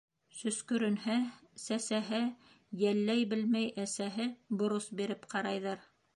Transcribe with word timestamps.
—Сөскөрөнһә, 0.37 1.17
сәсәһә 1.63 2.21
Йәлләй 2.81 3.29
белмәй 3.35 3.69
әсәһе, 3.85 4.29
Борос 4.63 4.91
биреп 5.03 5.31
ҡарайҙар 5.37 5.89